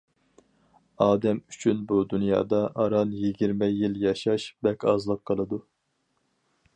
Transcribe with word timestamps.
ئادەم 1.05 1.41
ئۈچۈن 1.51 1.83
بۇ 1.91 1.99
دۇنيادا 2.13 2.61
ئاران 2.85 3.13
يىگىرمە 3.25 3.69
يىل 3.73 3.99
ياشاش 4.07 4.49
بەك 4.69 4.89
ئازلىق 4.93 5.23
قىلىدۇ. 5.31 5.61